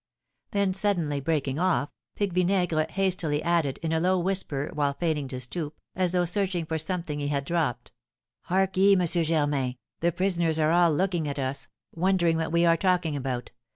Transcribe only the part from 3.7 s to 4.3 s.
in a low